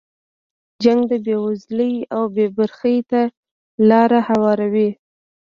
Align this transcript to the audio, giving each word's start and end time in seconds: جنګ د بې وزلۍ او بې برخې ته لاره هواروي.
جنګ 0.83 1.01
د 1.11 1.13
بې 1.25 1.35
وزلۍ 1.45 1.95
او 2.15 2.23
بې 2.35 2.45
برخې 2.57 2.97
ته 3.11 3.21
لاره 3.89 4.19
هواروي. 4.29 4.89